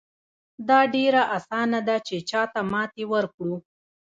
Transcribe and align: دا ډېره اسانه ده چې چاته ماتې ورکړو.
دا 0.67 0.79
ډېره 0.95 1.21
اسانه 1.37 1.79
ده 1.87 1.95
چې 2.07 2.15
چاته 2.29 2.61
ماتې 2.71 3.03
ورکړو. 3.13 3.55